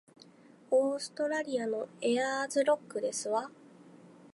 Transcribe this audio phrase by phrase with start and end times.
[0.71, 3.51] オーストラリアのエアーズロックですわ